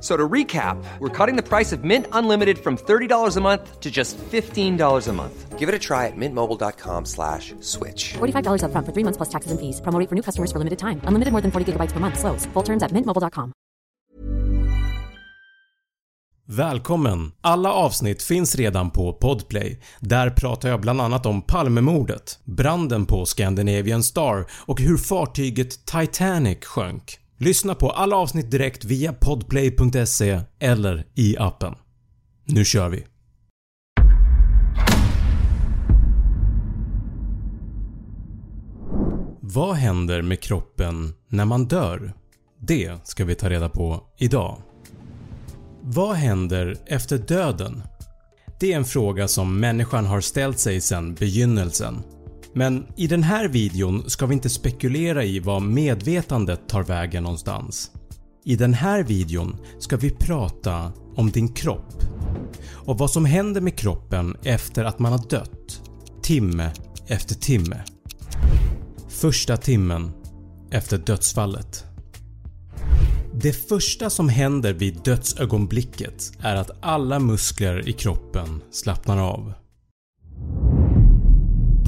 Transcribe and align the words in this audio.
F- 0.00 0.06
So 0.06 0.16
to 0.16 0.28
recap, 0.28 0.76
we're 0.98 1.26
cutting 1.26 1.36
the 1.36 1.48
price 1.48 1.76
of 1.76 1.84
Mint 1.84 2.06
Unlimited 2.12 2.58
from 2.58 2.76
$30 2.76 3.36
a 3.36 3.40
month 3.40 3.80
to 3.80 3.90
just 3.90 4.16
$15 4.32 5.08
a 5.08 5.12
month. 5.12 5.58
Give 5.58 5.68
it 5.68 5.74
a 5.74 5.78
try 5.78 6.06
at 6.06 6.16
mintmobile.com 6.16 7.04
slash 7.06 7.54
switch. 7.60 8.14
$45 8.18 8.62
upfront 8.64 8.86
for 8.86 8.92
three 8.94 9.04
months 9.04 9.18
plus 9.18 9.28
taxes 9.28 9.50
and 9.52 9.60
fees. 9.60 9.80
Promo 9.82 10.08
for 10.08 10.14
new 10.14 10.22
customers 10.22 10.50
for 10.52 10.58
limited 10.58 10.78
time. 10.78 11.00
Unlimited 11.04 11.32
more 11.32 11.42
than 11.42 11.50
40 11.50 11.64
gigabytes 11.72 11.92
per 11.92 12.00
month. 12.00 12.18
Slows. 12.18 12.48
Full 12.54 12.64
terms 12.64 12.82
at 12.82 12.92
mintmobile.com. 12.92 13.52
Välkommen! 16.48 17.32
Alla 17.40 17.72
avsnitt 17.72 18.22
finns 18.22 18.54
redan 18.56 18.90
på 18.90 19.12
Podplay. 19.12 19.80
Där 20.00 20.30
pratar 20.30 20.68
jag 20.68 20.80
bland 20.80 21.00
annat 21.00 21.26
om 21.26 21.42
Palmemordet, 21.42 22.38
branden 22.44 23.06
på 23.06 23.26
Scandinavian 23.26 24.02
Star 24.02 24.46
och 24.66 24.80
hur 24.80 24.96
fartyget 24.96 25.86
Titanic 25.86 26.64
sjönk. 26.64 27.18
Lyssna 27.42 27.74
på 27.74 27.90
alla 27.90 28.16
avsnitt 28.16 28.50
direkt 28.50 28.84
via 28.84 29.12
podplay.se 29.12 30.40
eller 30.58 31.06
i 31.14 31.36
appen. 31.38 31.74
Nu 32.44 32.64
kör 32.64 32.88
vi! 32.88 33.06
Vad 39.40 39.74
händer 39.74 40.22
med 40.22 40.40
kroppen 40.40 41.14
när 41.28 41.44
man 41.44 41.64
dör? 41.64 42.12
Det 42.58 42.92
ska 43.04 43.24
vi 43.24 43.34
ta 43.34 43.50
reda 43.50 43.68
på 43.68 44.02
idag. 44.18 44.62
Vad 45.82 46.16
händer 46.16 46.76
efter 46.86 47.18
döden? 47.18 47.82
Det 48.60 48.72
är 48.72 48.76
en 48.76 48.84
fråga 48.84 49.28
som 49.28 49.60
människan 49.60 50.06
har 50.06 50.20
ställt 50.20 50.58
sig 50.58 50.80
sedan 50.80 51.14
begynnelsen. 51.14 52.02
Men 52.54 52.86
i 52.96 53.06
den 53.06 53.22
här 53.22 53.48
videon 53.48 54.10
ska 54.10 54.26
vi 54.26 54.34
inte 54.34 54.50
spekulera 54.50 55.24
i 55.24 55.40
vad 55.40 55.62
medvetandet 55.62 56.68
tar 56.68 56.82
vägen 56.82 57.22
någonstans. 57.22 57.90
I 58.44 58.56
den 58.56 58.74
här 58.74 59.02
videon 59.02 59.56
ska 59.78 59.96
vi 59.96 60.10
prata 60.10 60.92
om 61.16 61.30
din 61.30 61.48
kropp 61.48 62.02
och 62.72 62.98
vad 62.98 63.10
som 63.10 63.24
händer 63.24 63.60
med 63.60 63.78
kroppen 63.78 64.36
efter 64.42 64.84
att 64.84 64.98
man 64.98 65.12
har 65.12 65.28
dött, 65.30 65.82
timme 66.22 66.70
efter 67.06 67.34
timme. 67.34 67.84
Första 69.08 69.56
timmen 69.56 70.10
efter 70.70 70.98
dödsfallet. 70.98 71.84
Det 73.34 73.52
första 73.52 74.10
som 74.10 74.28
händer 74.28 74.72
vid 74.72 75.00
dödsögonblicket 75.04 76.32
är 76.40 76.56
att 76.56 76.70
alla 76.80 77.18
muskler 77.18 77.88
i 77.88 77.92
kroppen 77.92 78.62
slappnar 78.70 79.18
av. 79.18 79.52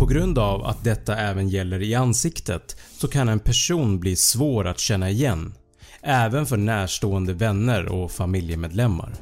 På 0.02 0.06
grund 0.06 0.38
av 0.38 0.64
att 0.64 0.84
detta 0.84 1.16
även 1.16 1.48
gäller 1.48 1.82
i 1.82 1.94
ansiktet 1.94 2.76
så 2.98 3.08
kan 3.08 3.28
en 3.28 3.38
person 3.38 4.00
bli 4.00 4.16
svår 4.16 4.66
att 4.66 4.78
känna 4.78 5.10
igen, 5.10 5.54
även 6.00 6.46
för 6.46 6.56
närstående 6.56 7.32
vänner 7.32 7.86
och 7.86 8.10
familjemedlemmar. 8.10 9.14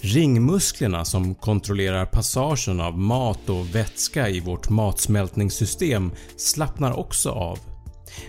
Ringmusklerna 0.00 1.04
som 1.04 1.34
kontrollerar 1.34 2.06
passagen 2.06 2.80
av 2.80 2.98
mat 2.98 3.48
och 3.48 3.74
vätska 3.74 4.28
i 4.28 4.40
vårt 4.40 4.68
matsmältningssystem 4.68 6.12
slappnar 6.36 6.98
också 6.98 7.30
av, 7.30 7.58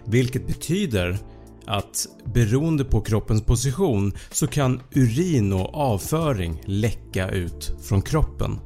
vilket 0.06 0.48
betyder 0.48 1.18
att 1.66 2.08
beroende 2.34 2.86
på 2.86 3.02
kroppens 3.02 3.44
position 3.44 4.14
så 4.32 4.48
kan 4.48 4.82
urin 4.92 5.54
och 5.54 5.76
avföring 5.76 6.62
läcka 6.66 7.30
ut 7.30 7.76
från 7.84 8.02
kroppen. 8.02 8.60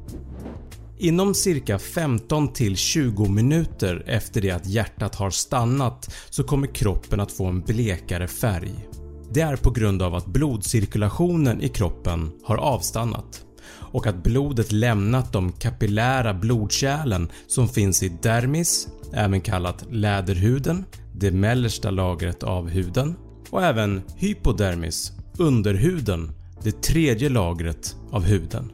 Inom 1.00 1.34
cirka 1.34 1.78
15 1.78 2.52
till 2.52 2.76
20 2.76 3.28
minuter 3.28 4.02
efter 4.06 4.40
det 4.40 4.50
att 4.50 4.66
hjärtat 4.66 5.14
har 5.14 5.30
stannat 5.30 6.14
så 6.30 6.44
kommer 6.44 6.66
kroppen 6.66 7.20
att 7.20 7.32
få 7.32 7.46
en 7.46 7.60
blekare 7.60 8.28
färg. 8.28 8.88
Det 9.32 9.40
är 9.40 9.56
på 9.56 9.70
grund 9.70 10.02
av 10.02 10.14
att 10.14 10.26
blodcirkulationen 10.26 11.62
i 11.62 11.68
kroppen 11.68 12.30
har 12.44 12.56
avstannat 12.56 13.44
och 13.70 14.06
att 14.06 14.22
blodet 14.22 14.72
lämnat 14.72 15.32
de 15.32 15.52
kapillära 15.52 16.34
blodkärlen 16.34 17.28
som 17.46 17.68
finns 17.68 18.02
i 18.02 18.18
dermis, 18.22 18.88
även 19.12 19.40
kallat 19.40 19.84
läderhuden, 19.90 20.84
det 21.14 21.30
mellersta 21.30 21.90
lagret 21.90 22.42
av 22.42 22.68
huden 22.68 23.16
och 23.50 23.64
även 23.64 24.02
hypodermis, 24.16 25.12
underhuden, 25.38 26.30
det 26.62 26.82
tredje 26.82 27.28
lagret 27.28 27.96
av 28.10 28.22
huden. 28.22 28.72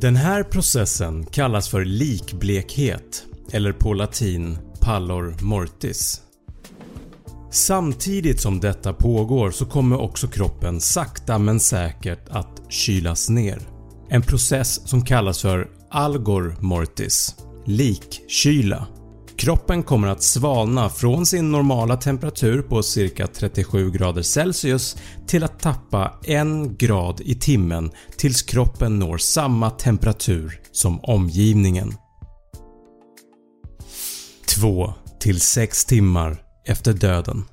Den 0.00 0.16
här 0.16 0.42
processen 0.42 1.26
kallas 1.26 1.68
för 1.68 1.84
likblekhet 1.84 3.24
eller 3.52 3.72
på 3.72 3.94
latin 3.94 4.58
pallor 4.80 5.36
mortis. 5.42 6.20
Samtidigt 7.50 8.40
som 8.40 8.60
detta 8.60 8.92
pågår 8.92 9.50
så 9.50 9.66
kommer 9.66 10.00
också 10.00 10.28
kroppen 10.28 10.80
sakta 10.80 11.38
men 11.38 11.60
säkert 11.60 12.28
att 12.28 12.62
kylas 12.68 13.28
ner. 13.28 13.58
En 14.08 14.22
process 14.22 14.88
som 14.88 15.04
kallas 15.04 15.42
för 15.42 15.68
algor 15.90 16.56
mortis, 16.60 17.36
likkyla. 17.66 18.86
Kroppen 19.36 19.82
kommer 19.82 20.08
att 20.08 20.22
svalna 20.22 20.88
från 20.88 21.26
sin 21.26 21.52
normala 21.52 21.96
temperatur 21.96 22.62
på 22.62 22.82
cirka 22.82 23.26
37 23.26 23.90
grader 23.90 24.22
Celsius 24.22 24.96
till 25.26 25.44
att 25.44 25.60
tappa 25.60 26.20
1 26.24 26.46
grad 26.78 27.20
i 27.20 27.34
timmen 27.34 27.90
tills 28.16 28.42
kroppen 28.42 28.98
når 28.98 29.18
samma 29.18 29.70
temperatur 29.70 30.60
som 30.72 31.00
omgivningen. 31.00 31.94
2 34.46 34.94
till 35.20 35.40
6 35.40 35.84
timmar 35.84 36.42
efter 36.66 36.92
döden. 36.92 37.44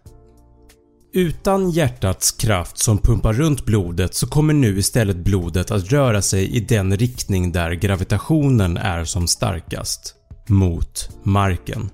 Utan 1.14 1.70
hjärtats 1.70 2.32
kraft 2.32 2.78
som 2.78 2.98
pumpar 2.98 3.34
runt 3.34 3.66
blodet 3.66 4.16
så 4.16 4.28
kommer 4.28 4.54
nu 4.54 4.80
istället 4.80 5.18
blodet 5.18 5.72
att 5.72 5.92
röra 5.92 6.22
sig 6.22 6.56
i 6.56 6.60
den 6.60 6.98
riktning 6.98 7.52
där 7.52 7.72
gravitationen 7.72 8.78
är 8.78 9.06
som 9.06 9.28
starkast 9.28 10.21
mot 10.52 11.10
marken. 11.24 11.90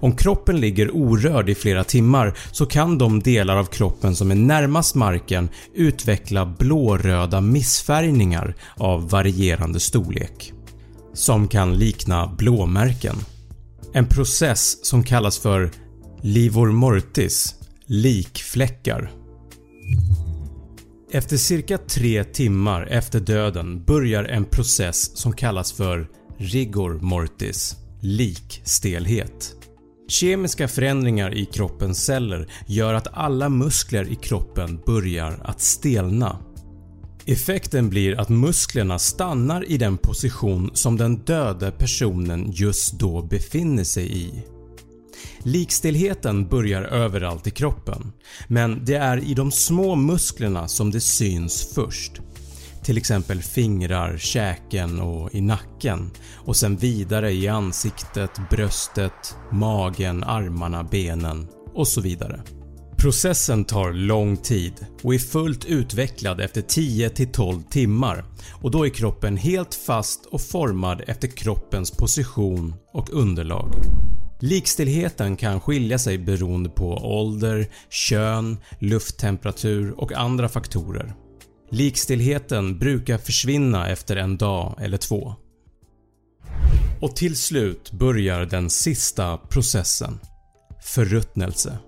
Om 0.00 0.16
kroppen 0.16 0.60
ligger 0.60 0.90
orörd 0.96 1.48
i 1.48 1.54
flera 1.54 1.84
timmar 1.84 2.38
så 2.52 2.66
kan 2.66 2.98
de 2.98 3.20
delar 3.20 3.56
av 3.56 3.64
kroppen 3.64 4.16
som 4.16 4.30
är 4.30 4.34
närmast 4.34 4.94
marken 4.94 5.48
utveckla 5.74 6.46
blåröda 6.46 7.40
missfärgningar 7.40 8.54
av 8.76 9.10
varierande 9.10 9.80
storlek 9.80 10.52
som 11.14 11.48
kan 11.48 11.76
likna 11.76 12.34
blåmärken. 12.38 13.16
En 13.92 14.06
process 14.06 14.86
som 14.86 15.02
kallas 15.02 15.38
för 15.38 15.70
livor 16.22 16.72
mortis, 16.72 17.54
Likfläckar 17.86 19.10
Efter 21.12 21.36
cirka 21.36 21.78
3 21.78 22.24
timmar 22.24 22.86
efter 22.86 23.20
döden 23.20 23.84
börjar 23.84 24.24
en 24.24 24.44
process 24.44 25.16
som 25.16 25.32
kallas 25.32 25.72
för 25.72 26.08
rigor 26.38 27.00
mortis, 27.00 27.76
likstelhet. 28.00 29.54
Kemiska 30.08 30.68
förändringar 30.68 31.34
i 31.34 31.44
kroppens 31.44 32.04
celler 32.04 32.48
gör 32.66 32.94
att 32.94 33.08
alla 33.12 33.48
muskler 33.48 34.08
i 34.08 34.14
kroppen 34.14 34.80
börjar 34.86 35.40
att 35.44 35.60
stelna. 35.60 36.38
Effekten 37.26 37.90
blir 37.90 38.20
att 38.20 38.28
musklerna 38.28 38.98
stannar 38.98 39.70
i 39.70 39.78
den 39.78 39.96
position 39.96 40.70
som 40.74 40.96
den 40.96 41.16
döda 41.16 41.70
personen 41.70 42.52
just 42.52 42.98
då 42.98 43.22
befinner 43.22 43.84
sig 43.84 44.18
i. 44.18 44.44
Likstelheten 45.42 46.48
börjar 46.48 46.82
överallt 46.82 47.46
i 47.46 47.50
kroppen 47.50 48.12
men 48.48 48.84
det 48.84 48.94
är 48.94 49.24
i 49.24 49.34
de 49.34 49.50
små 49.52 49.94
musklerna 49.94 50.68
som 50.68 50.90
det 50.90 51.00
syns 51.00 51.72
först. 51.74 52.12
Till 52.88 52.98
exempel 52.98 53.42
fingrar, 53.42 54.18
käken 54.18 55.00
och 55.00 55.34
i 55.34 55.40
nacken 55.40 56.10
och 56.34 56.56
sen 56.56 56.76
vidare 56.76 57.32
i 57.32 57.48
ansiktet, 57.48 58.30
bröstet, 58.50 59.36
magen, 59.52 60.24
armarna, 60.24 60.84
benen 60.84 61.48
och 61.74 61.88
så 61.88 62.00
vidare. 62.00 62.42
Processen 62.96 63.64
tar 63.64 63.92
lång 63.92 64.36
tid 64.36 64.72
och 65.02 65.14
är 65.14 65.18
fullt 65.18 65.64
utvecklad 65.64 66.40
efter 66.40 66.62
10-12 66.62 67.62
timmar 67.70 68.24
och 68.62 68.70
då 68.70 68.86
är 68.86 68.90
kroppen 68.90 69.36
helt 69.36 69.74
fast 69.74 70.26
och 70.26 70.40
formad 70.40 71.02
efter 71.06 71.28
kroppens 71.28 71.90
position 71.90 72.74
och 72.92 73.10
underlag. 73.12 73.72
Likstillheten 74.40 75.36
kan 75.36 75.60
skilja 75.60 75.98
sig 75.98 76.18
beroende 76.18 76.70
på 76.70 76.94
ålder, 76.94 77.66
kön, 77.90 78.56
lufttemperatur 78.78 80.00
och 80.00 80.12
andra 80.12 80.48
faktorer. 80.48 81.14
Likstillheten 81.70 82.78
brukar 82.78 83.18
försvinna 83.18 83.88
efter 83.88 84.16
en 84.16 84.36
dag 84.36 84.74
eller 84.80 84.96
två. 84.96 85.34
Och 87.00 87.16
till 87.16 87.36
slut 87.36 87.92
börjar 87.92 88.46
den 88.46 88.70
sista 88.70 89.36
processen– 89.36 90.20
förruttnelse. 90.84 91.78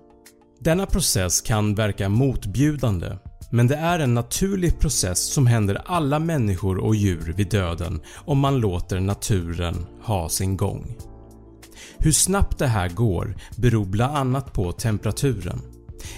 Denna 0.59 0.85
process 0.85 1.41
kan 1.41 1.75
verka 1.75 2.09
motbjudande 2.09 3.17
men 3.51 3.67
det 3.67 3.75
är 3.75 3.99
en 3.99 4.13
naturlig 4.13 4.79
process 4.79 5.19
som 5.19 5.47
händer 5.47 5.81
alla 5.85 6.19
människor 6.19 6.77
och 6.77 6.95
djur 6.95 7.33
vid 7.37 7.49
döden 7.49 8.01
om 8.15 8.39
man 8.39 8.57
låter 8.57 8.99
naturen 8.99 9.85
ha 10.03 10.29
sin 10.29 10.57
gång. 10.57 10.97
Hur 11.97 12.11
snabbt 12.11 12.57
det 12.57 12.67
här 12.67 12.89
går 12.89 13.35
beror 13.57 13.85
bland 13.85 14.17
annat 14.17 14.53
på 14.53 14.71
temperaturen. 14.71 15.61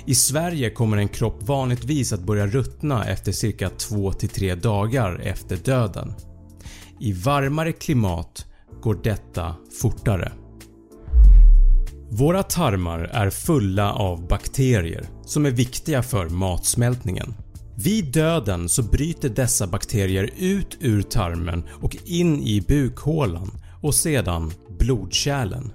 I 0.06 0.16
Sverige 0.16 0.70
kommer 0.70 0.98
en 0.98 1.08
kropp 1.08 1.44
vanligtvis 1.44 2.14
att 2.14 2.24
börja 2.24 2.48
ruttna 2.48 3.06
efter 3.06 3.32
cirka 3.32 3.70
2-3 3.70 4.56
dagar 4.56 5.20
efter 5.24 5.58
döden. 5.58 6.14
I 7.00 7.14
varmare 7.14 7.72
klimat 7.72 8.46
går 8.82 9.00
detta 9.04 9.56
fortare. 9.82 10.32
Våra 12.10 12.44
tarmar 12.44 13.00
är 13.00 13.30
fulla 13.30 13.94
av 13.94 14.28
bakterier 14.28 15.06
som 15.26 15.46
är 15.46 15.52
viktiga 15.52 16.04
för 16.04 16.30
matsmältningen. 16.30 17.34
Vid 17.76 18.12
döden 18.12 18.70
så 18.70 18.84
bryter 18.84 19.30
dessa 19.30 19.68
bakterier 19.68 20.30
ut 20.38 20.78
ur 20.80 21.02
tarmen 21.02 21.64
och 21.82 21.98
in 22.06 22.40
i 22.40 22.62
bukhålan 22.62 23.52
och 23.82 23.96
sedan 23.96 24.52
blodkärlen. 24.80 25.72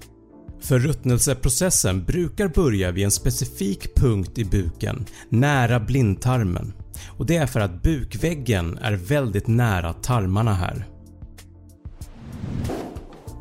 Förruttnelseprocessen 0.61 2.05
brukar 2.05 2.49
börja 2.49 2.91
vid 2.91 3.05
en 3.05 3.11
specifik 3.11 3.95
punkt 3.97 4.39
i 4.39 4.45
buken 4.45 5.05
nära 5.29 5.81
blindtarmen 5.81 6.73
och 7.09 7.27
det 7.27 7.37
är 7.37 7.47
för 7.47 7.61
att 7.61 7.83
bukväggen 7.83 8.79
är 8.79 8.93
väldigt 8.93 9.47
nära 9.47 9.93
tarmarna 9.93 10.55
här. 10.55 10.87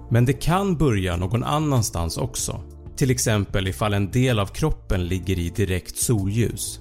Men 0.10 0.26
det 0.26 0.34
kan 0.34 0.78
börja 0.78 1.18
någon 1.18 1.44
annanstans 1.44 2.18
också, 2.18 2.62
till 2.96 3.12
exempel 3.12 3.68
ifall 3.68 3.94
en 3.94 4.12
del 4.12 4.40
av 4.40 4.46
kroppen 4.46 5.08
ligger 5.08 5.40
i 5.40 5.50
direkt 5.50 5.98
solljus. 5.98 6.80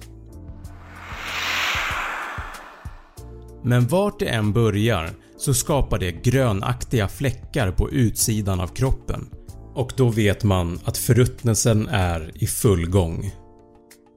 Men 3.63 3.87
vart 3.87 4.19
det 4.19 4.25
än 4.25 4.53
börjar 4.53 5.09
så 5.37 5.53
skapar 5.53 5.99
det 5.99 6.11
grönaktiga 6.11 7.07
fläckar 7.07 7.71
på 7.71 7.91
utsidan 7.91 8.59
av 8.59 8.67
kroppen 8.67 9.29
och 9.77 9.93
då 9.95 10.09
vet 10.09 10.43
man 10.43 10.79
att 10.83 10.97
förruttnelsen 10.97 11.87
är 11.87 12.31
i 12.43 12.47
full 12.47 12.89
gång. 12.89 13.31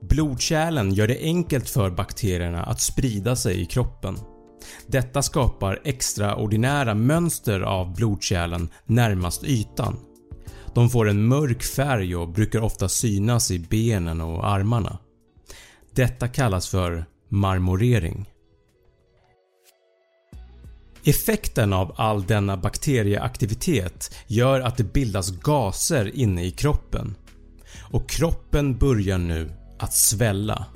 Blodkärlen 0.02 0.94
gör 0.94 1.08
det 1.08 1.18
enkelt 1.20 1.68
för 1.68 1.90
bakterierna 1.90 2.62
att 2.62 2.80
sprida 2.80 3.36
sig 3.36 3.60
i 3.60 3.66
kroppen. 3.66 4.18
Detta 4.86 5.22
skapar 5.22 5.80
extraordinära 5.84 6.94
mönster 6.94 7.60
av 7.60 7.94
blodkärlen 7.94 8.68
närmast 8.86 9.44
ytan. 9.44 9.96
De 10.74 10.90
får 10.90 11.08
en 11.08 11.26
mörk 11.26 11.62
färg 11.62 12.16
och 12.16 12.28
brukar 12.28 12.60
ofta 12.60 12.88
synas 12.88 13.50
i 13.50 13.58
benen 13.58 14.20
och 14.20 14.48
armarna. 14.48 14.98
Detta 15.94 16.28
kallas 16.28 16.68
för 16.68 17.04
marmorering. 17.28 18.28
Effekten 21.04 21.72
av 21.72 21.94
all 21.96 22.26
denna 22.26 22.56
bakterieaktivitet 22.56 24.14
gör 24.26 24.60
att 24.60 24.76
det 24.76 24.92
bildas 24.92 25.30
gaser 25.30 26.16
inne 26.16 26.44
i 26.44 26.50
kroppen 26.50 27.14
och 27.90 28.08
kroppen 28.08 28.78
börjar 28.78 29.18
nu 29.18 29.50
att 29.78 29.94
svälla. 29.94 30.66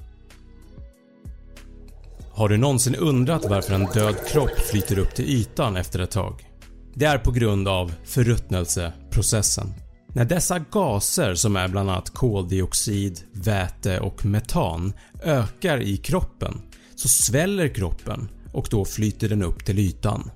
Har 2.32 2.48
du 2.48 2.56
någonsin 2.56 2.94
undrat 2.94 3.44
varför 3.44 3.74
en 3.74 3.86
död 3.86 4.16
kropp 4.28 4.58
flyter 4.70 4.98
upp 4.98 5.14
till 5.14 5.24
ytan 5.24 5.76
efter 5.76 5.98
ett 5.98 6.10
tag? 6.10 6.50
Det 6.94 7.04
är 7.04 7.18
på 7.18 7.30
grund 7.30 7.68
av 7.68 7.94
förruttnelseprocessen. 8.04 9.74
När 10.08 10.24
dessa 10.24 10.58
gaser 10.58 11.34
som 11.34 11.56
är 11.56 11.68
bland 11.68 11.90
annat 11.90 12.10
koldioxid, 12.10 13.20
väte 13.32 14.00
och 14.00 14.24
metan 14.24 14.92
ökar 15.22 15.82
i 15.82 15.96
kroppen 15.96 16.62
så 16.94 17.08
sväller 17.08 17.68
kroppen 17.68 18.28
och 18.54 18.68
då 18.70 18.84
flyter 18.84 19.28
den 19.28 19.42
upp 19.42 19.64
till 19.64 19.78
ytan. 19.78 20.30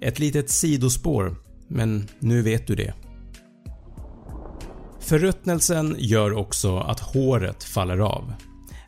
Ett 0.00 0.18
litet 0.18 0.50
sidospår 0.50 1.36
men 1.68 2.08
nu 2.18 2.42
vet 2.42 2.66
du 2.66 2.74
det. 2.74 2.94
Förruttnelsen 5.00 5.96
gör 5.98 6.32
också 6.32 6.78
att 6.78 7.00
håret 7.00 7.64
faller 7.64 7.98
av. 7.98 8.32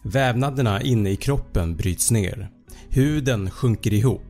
Vävnaderna 0.02 0.82
inne 0.82 1.11
i 1.11 1.16
kroppen 1.16 1.76
bryts 1.76 2.11
ner. 2.11 2.50
Huden 2.88 3.50
sjunker 3.50 3.92
ihop 3.92 4.23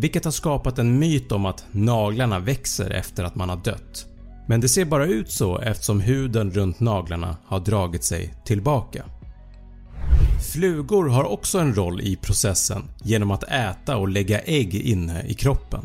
vilket 0.00 0.24
har 0.24 0.32
skapat 0.32 0.78
en 0.78 0.98
myt 0.98 1.32
om 1.32 1.46
att 1.46 1.64
naglarna 1.70 2.38
växer 2.38 2.90
efter 2.90 3.24
att 3.24 3.34
man 3.34 3.48
har 3.48 3.56
dött. 3.56 4.06
Men 4.48 4.60
det 4.60 4.68
ser 4.68 4.84
bara 4.84 5.06
ut 5.06 5.30
så 5.30 5.58
eftersom 5.58 6.00
huden 6.00 6.50
runt 6.50 6.80
naglarna 6.80 7.36
har 7.46 7.60
dragit 7.60 8.04
sig 8.04 8.34
tillbaka. 8.44 9.04
Flugor 10.42 11.08
har 11.08 11.24
också 11.24 11.58
en 11.58 11.74
roll 11.74 12.00
i 12.00 12.16
processen 12.16 12.82
genom 13.02 13.30
att 13.30 13.42
äta 13.42 13.96
och 13.96 14.08
lägga 14.08 14.40
ägg 14.40 14.74
inne 14.74 15.24
i 15.26 15.34
kroppen. 15.34 15.84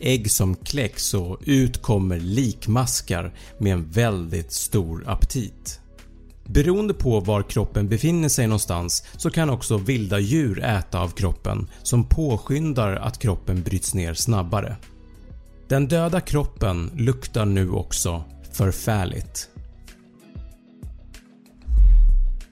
Ägg 0.00 0.30
som 0.30 0.56
kläcks 0.56 1.14
och 1.14 1.38
ut 1.44 1.82
kommer 1.82 2.20
likmaskar 2.20 3.34
med 3.58 3.72
en 3.72 3.90
väldigt 3.90 4.52
stor 4.52 5.04
aptit. 5.06 5.80
Beroende 6.44 6.94
på 6.94 7.20
var 7.20 7.42
kroppen 7.42 7.88
befinner 7.88 8.28
sig 8.28 8.46
någonstans 8.46 9.04
så 9.16 9.30
kan 9.30 9.50
också 9.50 9.76
vilda 9.76 10.18
djur 10.18 10.64
äta 10.64 11.00
av 11.00 11.08
kroppen 11.08 11.66
som 11.82 12.04
påskyndar 12.04 12.92
att 12.92 13.18
kroppen 13.18 13.62
bryts 13.62 13.94
ner 13.94 14.14
snabbare. 14.14 14.76
Den 15.68 15.88
döda 15.88 16.20
kroppen 16.20 16.90
luktar 16.94 17.44
nu 17.44 17.70
också 17.70 18.24
förfärligt. 18.52 19.48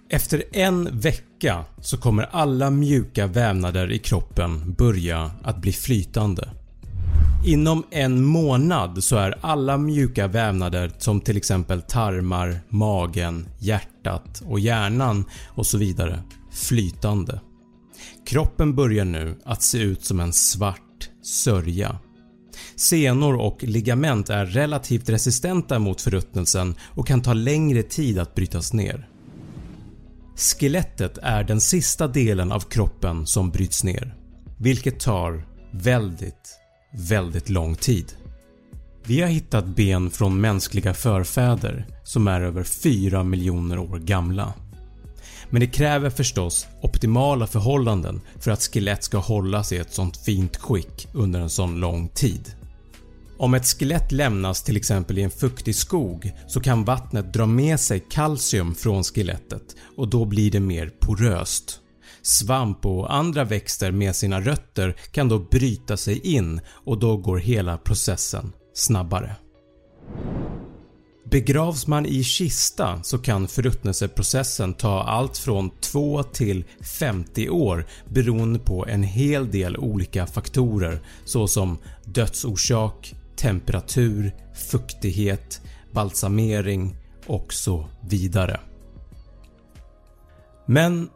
Efter 0.09 0.45
en 0.53 1.01
vecka 1.01 1.65
så 1.81 1.97
kommer 1.97 2.23
alla 2.23 2.71
mjuka 2.71 3.27
vävnader 3.27 3.93
i 3.93 3.99
kroppen 3.99 4.75
börja 4.79 5.31
att 5.43 5.61
bli 5.61 5.73
flytande. 5.73 6.49
Inom 7.47 7.85
en 7.91 8.25
månad 8.25 9.05
så 9.05 9.17
är 9.17 9.39
alla 9.41 9.79
mjuka 9.79 10.27
vävnader 10.27 10.93
som 10.99 11.21
till 11.21 11.37
exempel 11.37 11.83
tarmar, 11.83 12.61
magen, 12.69 13.49
hjärtat 13.59 14.43
och 14.47 14.61
hjärnan 14.61 15.25
och 15.49 15.67
så 15.67 15.79
vidare 15.79 16.23
flytande. 16.53 17.41
Kroppen 18.27 18.75
börjar 18.75 19.05
nu 19.05 19.39
att 19.45 19.63
se 19.63 19.79
ut 19.79 20.05
som 20.05 20.21
en 20.21 20.33
svart 20.33 21.11
sörja. 21.23 21.99
Senor 22.77 23.35
och 23.37 23.65
ligament 23.65 24.31
är 24.31 24.47
relativt 24.47 25.09
resistenta 25.09 25.79
mot 25.79 26.01
förruttnelsen 26.01 26.75
och 26.81 27.07
kan 27.07 27.23
ta 27.23 27.33
längre 27.33 27.83
tid 27.83 28.19
att 28.19 28.35
brytas 28.35 28.73
ner. 28.73 29.09
Skelettet 30.37 31.19
är 31.23 31.45
den 31.45 31.61
sista 31.61 32.09
delen 32.09 32.53
av 32.53 32.61
kroppen 32.61 33.27
som 33.27 33.51
bryts 33.51 33.85
ner, 33.85 34.15
vilket 34.59 35.01
tar 35.01 35.47
väldigt, 35.71 36.59
väldigt 36.93 37.49
lång 37.49 37.75
tid. 37.75 38.13
Vi 39.05 39.21
har 39.21 39.29
hittat 39.29 39.67
ben 39.67 40.11
från 40.11 40.41
mänskliga 40.41 40.95
förfäder 40.95 41.87
som 42.05 42.29
är 42.29 42.41
över 42.41 42.63
4 42.63 43.25
miljoner 43.25 43.79
år 43.79 43.99
gamla. 43.99 44.53
men 45.51 45.61
det 45.61 45.67
kräver 45.67 46.11
förstås 46.11 46.67
optimala 46.83 47.47
förhållanden 47.47 48.21
för 48.41 48.51
att 48.51 48.63
skelett 48.63 49.05
ska 49.05 49.19
hållas 49.19 49.73
i 49.73 49.77
ett 49.77 49.95
sånt 49.95 50.17
fint 50.17 50.57
skick 50.57 51.09
under 51.13 51.41
en 51.41 51.51
sån 51.51 51.81
lång 51.81 52.09
tid. 52.09 52.56
Om 53.39 53.55
ett 53.55 53.67
skelett 53.67 54.13
lämnas 54.13 54.63
till 54.63 54.77
exempel 54.77 55.19
i 55.19 55.23
en 55.23 55.31
fuktig 55.31 55.77
skog 55.77 56.33
så 56.47 56.61
kan 56.61 56.85
vattnet 56.85 57.33
dra 57.33 57.47
med 57.47 57.81
sig 57.81 58.05
kalcium 58.11 58.75
från 58.75 59.05
skelettet 59.05 59.77
och 59.97 60.09
då 60.09 60.25
blir 60.25 60.51
det 60.51 60.61
mer 60.61 60.91
poröst. 61.01 61.81
Svamp 62.23 62.87
och 62.87 63.15
andra 63.15 63.45
växter 63.45 63.91
med 63.91 64.17
sina 64.17 64.41
rötter 64.41 64.97
kan 65.11 65.29
då 65.29 65.39
bryta 65.39 65.97
sig 65.97 66.19
in 66.19 66.61
och 66.69 66.99
då 66.99 67.17
går 67.17 67.37
hela 67.37 67.79
processen 67.79 68.53
snabbare. 68.75 69.37
Begravs 71.31 71.87
man 71.87 72.07
i 72.07 72.25
kista 72.25 73.03
så 73.03 73.19
kan 73.19 73.49
förruttnelseprocessen 73.49 74.75
ta 74.75 75.03
allt 75.03 75.39
från 75.39 75.71
2 75.81 76.23
till 76.23 76.65
50 76.99 77.49
år 77.49 77.87
beroende 78.09 78.59
på 78.59 78.87
en 78.87 79.03
hel 79.03 79.51
del 79.51 79.77
olika 79.77 80.27
faktorer 80.27 81.01
såsom 81.25 81.79
dödsorsak, 82.05 83.15
temperatur, 83.37 84.35
fuktighet, 84.71 85.61
balsamering 85.93 86.97
och 87.27 87.53
så 87.53 87.89
vidare. 88.09 88.61
Men 90.67 91.09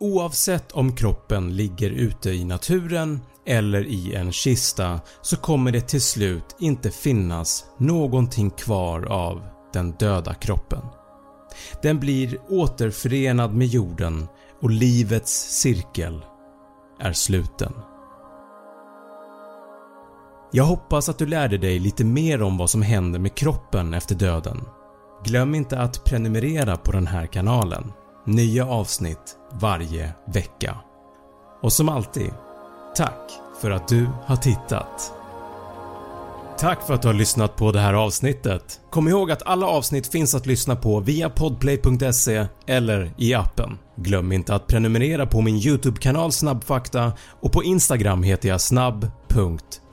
oavsett 0.00 0.72
om 0.72 0.96
kroppen 0.96 1.56
ligger 1.56 1.90
ute 1.90 2.30
i 2.30 2.44
naturen 2.44 3.20
eller 3.46 3.86
i 3.86 4.14
en 4.14 4.32
kista 4.32 5.00
så 5.22 5.36
kommer 5.36 5.72
det 5.72 5.80
till 5.80 6.02
slut 6.02 6.56
inte 6.60 6.90
finnas 6.90 7.64
någonting 7.78 8.50
kvar 8.50 9.06
av 9.06 9.42
den 9.72 9.92
döda 9.92 10.34
kroppen. 10.34 10.82
Den 11.82 12.00
blir 12.00 12.38
återförenad 12.48 13.54
med 13.54 13.66
jorden 13.66 14.26
och 14.60 14.70
livets 14.70 15.60
cirkel 15.60 16.24
är 17.00 17.12
sluten. 17.12 17.72
Jag 20.50 20.64
hoppas 20.64 21.08
att 21.08 21.18
du 21.18 21.26
lärde 21.26 21.58
dig 21.58 21.78
lite 21.78 22.04
mer 22.04 22.42
om 22.42 22.58
vad 22.58 22.70
som 22.70 22.82
händer 22.82 23.18
med 23.18 23.34
kroppen 23.34 23.94
efter 23.94 24.14
döden. 24.14 24.60
Glöm 25.24 25.54
inte 25.54 25.78
att 25.78 26.04
prenumerera 26.04 26.76
på 26.76 26.92
den 26.92 27.06
här 27.06 27.26
kanalen. 27.26 27.92
Nya 28.26 28.66
avsnitt 28.66 29.36
varje 29.52 30.12
vecka. 30.26 30.76
Och 31.62 31.72
som 31.72 31.88
alltid, 31.88 32.30
tack 32.96 33.30
för 33.60 33.70
att 33.70 33.88
du 33.88 34.08
har 34.24 34.36
tittat. 34.36 35.12
Tack 36.58 36.86
för 36.86 36.94
att 36.94 37.02
du 37.02 37.08
har 37.08 37.14
lyssnat 37.14 37.56
på 37.56 37.72
det 37.72 37.80
här 37.80 37.94
avsnittet. 37.94 38.80
Kom 38.90 39.08
ihåg 39.08 39.30
att 39.30 39.46
alla 39.46 39.66
avsnitt 39.66 40.06
finns 40.06 40.34
att 40.34 40.46
lyssna 40.46 40.76
på 40.76 41.00
via 41.00 41.30
podplay.se 41.30 42.46
eller 42.66 43.14
i 43.18 43.34
appen. 43.34 43.78
Glöm 43.96 44.32
inte 44.32 44.54
att 44.54 44.66
prenumerera 44.66 45.26
på 45.26 45.40
min 45.40 45.56
YouTube-kanal 45.56 46.32
Snabbfakta 46.32 47.12
och 47.40 47.52
på 47.52 47.64
Instagram 47.64 48.22
heter 48.22 48.48
jag 48.48 48.60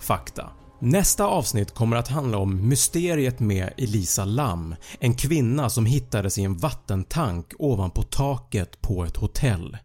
fakta. 0.05 0.49
Nästa 0.79 1.25
avsnitt 1.25 1.73
kommer 1.73 1.97
att 1.97 2.07
handla 2.07 2.37
om 2.37 2.69
mysteriet 2.69 3.39
med 3.39 3.73
Elisa 3.77 4.25
Lam, 4.25 4.75
en 4.99 5.15
kvinna 5.15 5.69
som 5.69 5.85
hittades 5.85 6.37
i 6.37 6.43
en 6.43 6.57
vattentank 6.57 7.45
ovanpå 7.59 8.03
taket 8.03 8.81
på 8.81 9.05
ett 9.05 9.17
hotell. 9.17 9.77